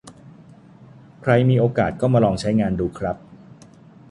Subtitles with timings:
[1.21, 3.17] ใครมีโอกาสก็มาลองใช้งานดูครับ